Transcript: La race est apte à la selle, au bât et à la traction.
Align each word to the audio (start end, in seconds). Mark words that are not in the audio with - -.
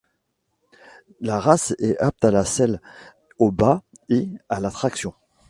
La 1.19 1.39
race 1.39 1.75
est 1.77 1.95
apte 1.99 2.25
à 2.25 2.31
la 2.31 2.43
selle, 2.43 2.81
au 3.37 3.51
bât 3.51 3.83
et 4.09 4.31
à 4.49 4.59
la 4.59 4.71
traction. 4.71 5.13